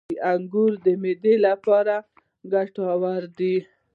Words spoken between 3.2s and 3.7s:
دي.